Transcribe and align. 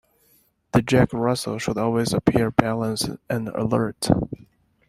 The 0.73 0.81
Jack 0.81 1.13
Russell 1.13 1.59
should 1.59 1.77
always 1.77 2.11
appear 2.11 2.49
balanced 2.49 3.11
and 3.29 3.49
alert. 3.49 4.09